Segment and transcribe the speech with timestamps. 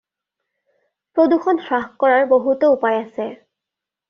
[1.19, 3.29] প্ৰদূষণ হ্ৰাস কৰাৰ বহুতো উপায় আছে।